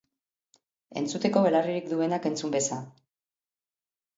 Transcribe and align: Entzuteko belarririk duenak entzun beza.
Entzuteko 1.01 1.43
belarririk 1.47 1.91
duenak 1.91 2.27
entzun 2.31 2.59
beza. 2.59 2.81